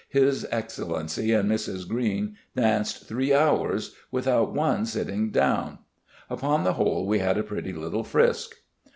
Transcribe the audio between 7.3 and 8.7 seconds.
a pretty little frisk".